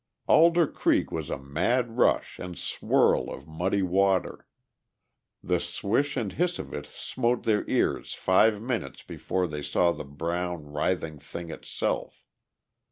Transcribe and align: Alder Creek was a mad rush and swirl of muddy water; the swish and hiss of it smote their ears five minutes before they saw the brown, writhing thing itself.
Alder 0.27 0.65
Creek 0.65 1.11
was 1.11 1.29
a 1.29 1.37
mad 1.37 1.95
rush 1.95 2.39
and 2.39 2.57
swirl 2.57 3.29
of 3.31 3.45
muddy 3.47 3.83
water; 3.83 4.47
the 5.43 5.59
swish 5.59 6.17
and 6.17 6.33
hiss 6.33 6.57
of 6.57 6.73
it 6.73 6.87
smote 6.87 7.43
their 7.43 7.63
ears 7.69 8.15
five 8.15 8.59
minutes 8.63 9.03
before 9.03 9.45
they 9.47 9.61
saw 9.61 9.91
the 9.91 10.03
brown, 10.03 10.65
writhing 10.65 11.19
thing 11.19 11.51
itself. 11.51 12.25